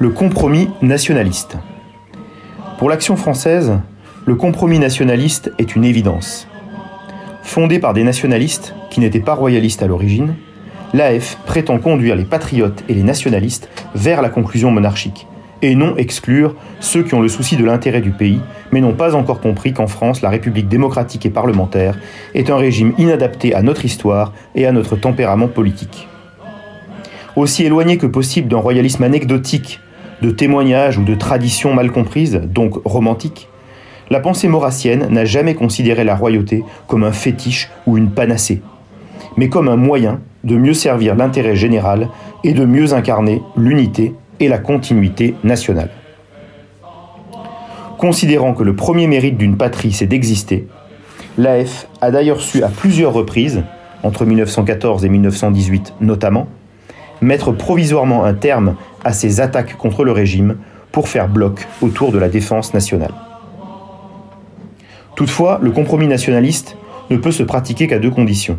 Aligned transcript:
Le 0.00 0.10
compromis 0.10 0.70
nationaliste. 0.80 1.56
Pour 2.78 2.88
l'action 2.88 3.16
française, 3.16 3.80
le 4.26 4.36
compromis 4.36 4.78
nationaliste 4.78 5.50
est 5.58 5.74
une 5.74 5.84
évidence. 5.84 6.46
Fondé 7.42 7.80
par 7.80 7.94
des 7.94 8.04
nationalistes 8.04 8.76
qui 8.90 9.00
n'étaient 9.00 9.18
pas 9.18 9.34
royalistes 9.34 9.82
à 9.82 9.88
l'origine, 9.88 10.36
l'AF 10.94 11.38
prétend 11.46 11.78
conduire 11.78 12.14
les 12.14 12.24
patriotes 12.24 12.84
et 12.88 12.94
les 12.94 13.02
nationalistes 13.02 13.68
vers 13.96 14.22
la 14.22 14.28
conclusion 14.28 14.70
monarchique, 14.70 15.26
et 15.62 15.74
non 15.74 15.96
exclure 15.96 16.54
ceux 16.78 17.02
qui 17.02 17.14
ont 17.14 17.20
le 17.20 17.28
souci 17.28 17.56
de 17.56 17.64
l'intérêt 17.64 18.00
du 18.00 18.12
pays, 18.12 18.40
mais 18.70 18.80
n'ont 18.80 18.94
pas 18.94 19.16
encore 19.16 19.40
compris 19.40 19.72
qu'en 19.72 19.88
France, 19.88 20.22
la 20.22 20.30
République 20.30 20.68
démocratique 20.68 21.26
et 21.26 21.30
parlementaire 21.30 21.98
est 22.34 22.50
un 22.50 22.56
régime 22.56 22.94
inadapté 22.98 23.52
à 23.52 23.62
notre 23.62 23.84
histoire 23.84 24.32
et 24.54 24.64
à 24.64 24.70
notre 24.70 24.94
tempérament 24.94 25.48
politique. 25.48 26.06
Aussi 27.34 27.64
éloigné 27.64 27.98
que 27.98 28.06
possible 28.06 28.46
d'un 28.46 28.58
royalisme 28.58 29.02
anecdotique 29.02 29.80
de 30.22 30.30
témoignages 30.30 30.98
ou 30.98 31.04
de 31.04 31.14
traditions 31.14 31.74
mal 31.74 31.90
comprises, 31.90 32.40
donc 32.44 32.74
romantiques, 32.84 33.48
la 34.10 34.20
pensée 34.20 34.48
maurassienne 34.48 35.08
n'a 35.10 35.24
jamais 35.24 35.54
considéré 35.54 36.02
la 36.02 36.16
royauté 36.16 36.64
comme 36.86 37.04
un 37.04 37.12
fétiche 37.12 37.70
ou 37.86 37.98
une 37.98 38.10
panacée, 38.10 38.62
mais 39.36 39.48
comme 39.48 39.68
un 39.68 39.76
moyen 39.76 40.20
de 40.44 40.56
mieux 40.56 40.74
servir 40.74 41.14
l'intérêt 41.14 41.56
général 41.56 42.08
et 42.42 42.52
de 42.52 42.64
mieux 42.64 42.94
incarner 42.94 43.42
l'unité 43.56 44.14
et 44.40 44.48
la 44.48 44.58
continuité 44.58 45.34
nationale. 45.44 45.90
Considérant 47.98 48.54
que 48.54 48.62
le 48.62 48.76
premier 48.76 49.06
mérite 49.08 49.36
d'une 49.36 49.56
patrie 49.56 49.92
c'est 49.92 50.06
d'exister, 50.06 50.68
l'AF 51.36 51.88
a 52.00 52.10
d'ailleurs 52.10 52.40
su 52.40 52.62
à 52.62 52.68
plusieurs 52.68 53.12
reprises, 53.12 53.62
entre 54.02 54.24
1914 54.24 55.04
et 55.04 55.08
1918 55.08 55.94
notamment, 56.00 56.46
mettre 57.20 57.52
provisoirement 57.52 58.24
un 58.24 58.34
terme 58.34 58.76
à 59.04 59.12
ses 59.12 59.40
attaques 59.40 59.76
contre 59.76 60.04
le 60.04 60.12
régime 60.12 60.56
pour 60.92 61.08
faire 61.08 61.28
bloc 61.28 61.66
autour 61.82 62.12
de 62.12 62.18
la 62.18 62.28
défense 62.28 62.74
nationale. 62.74 63.12
Toutefois, 65.16 65.58
le 65.62 65.70
compromis 65.70 66.06
nationaliste 66.06 66.76
ne 67.10 67.16
peut 67.16 67.32
se 67.32 67.42
pratiquer 67.42 67.86
qu'à 67.86 67.98
deux 67.98 68.10
conditions. 68.10 68.58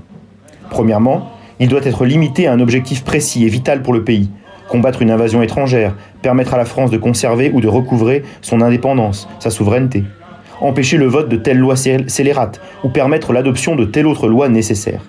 Premièrement, 0.69 1.31
il 1.59 1.67
doit 1.67 1.85
être 1.85 2.05
limité 2.05 2.47
à 2.47 2.53
un 2.53 2.59
objectif 2.59 3.03
précis 3.03 3.45
et 3.45 3.49
vital 3.49 3.81
pour 3.81 3.93
le 3.93 4.03
pays, 4.03 4.29
combattre 4.69 5.01
une 5.01 5.11
invasion 5.11 5.41
étrangère, 5.41 5.95
permettre 6.21 6.53
à 6.53 6.57
la 6.57 6.65
France 6.65 6.91
de 6.91 6.97
conserver 6.97 7.51
ou 7.53 7.61
de 7.61 7.67
recouvrer 7.67 8.23
son 8.41 8.61
indépendance, 8.61 9.27
sa 9.39 9.49
souveraineté, 9.49 10.03
empêcher 10.61 10.97
le 10.97 11.07
vote 11.07 11.29
de 11.29 11.35
telle 11.37 11.57
loi 11.57 11.75
scélérate 11.75 12.61
ou 12.83 12.89
permettre 12.89 13.33
l'adoption 13.33 13.75
de 13.75 13.85
telle 13.85 14.07
autre 14.07 14.27
loi 14.27 14.49
nécessaire. 14.49 15.01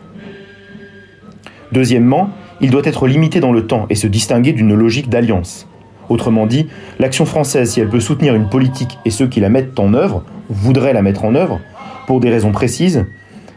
Deuxièmement, 1.72 2.31
il 2.61 2.70
doit 2.70 2.83
être 2.84 3.06
limité 3.06 3.41
dans 3.41 3.53
le 3.53 3.66
temps 3.66 3.86
et 3.91 3.94
se 3.94 4.06
distinguer 4.06 4.53
d'une 4.53 4.75
logique 4.75 5.08
d'alliance. 5.08 5.66
Autrement 6.08 6.47
dit, 6.47 6.66
l'action 6.98 7.25
française, 7.25 7.70
si 7.70 7.80
elle 7.80 7.89
peut 7.89 8.00
soutenir 8.00 8.34
une 8.34 8.48
politique 8.48 8.98
et 9.05 9.11
ceux 9.11 9.28
qui 9.28 9.41
la 9.41 9.48
mettent 9.48 9.78
en 9.78 9.94
œuvre, 9.94 10.25
voudraient 10.48 10.92
la 10.92 11.03
mettre 11.03 11.25
en 11.25 11.34
œuvre, 11.34 11.61
pour 12.06 12.20
des 12.20 12.31
raisons 12.31 12.50
précises, 12.50 13.06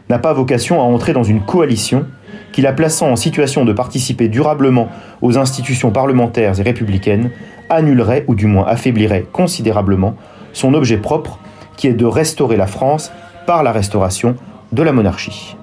n'a 0.08 0.18
pas 0.18 0.32
vocation 0.32 0.80
à 0.80 0.84
entrer 0.84 1.12
dans 1.12 1.24
une 1.24 1.40
coalition 1.40 2.06
qui, 2.52 2.62
la 2.62 2.72
plaçant 2.72 3.10
en 3.10 3.16
situation 3.16 3.64
de 3.64 3.72
participer 3.72 4.28
durablement 4.28 4.88
aux 5.22 5.38
institutions 5.38 5.90
parlementaires 5.90 6.58
et 6.60 6.62
républicaines, 6.62 7.30
annulerait 7.68 8.24
ou 8.28 8.34
du 8.36 8.46
moins 8.46 8.66
affaiblirait 8.66 9.26
considérablement 9.32 10.14
son 10.52 10.74
objet 10.74 10.98
propre 10.98 11.40
qui 11.76 11.88
est 11.88 11.94
de 11.94 12.06
restaurer 12.06 12.56
la 12.56 12.68
France 12.68 13.10
par 13.46 13.64
la 13.64 13.72
restauration 13.72 14.36
de 14.72 14.82
la 14.82 14.92
monarchie. 14.92 15.56